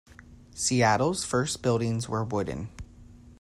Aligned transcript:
Seattle's 0.55 1.23
first 1.23 1.61
buildings 1.61 2.09
were 2.09 2.23
wooden. 2.23 2.69